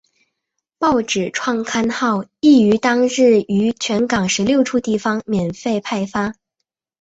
[0.79, 6.33] 报纸创刊号亦于当日于全港十六处地方免费派发。